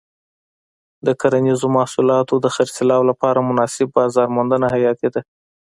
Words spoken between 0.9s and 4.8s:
د کرنیزو محصولاتو د خرڅلاو لپاره مناسب بازار موندنه